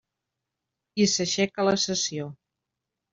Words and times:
I 1.05 1.05
s'aixeca 1.11 1.65
la 1.67 1.73
sessió. 1.83 2.31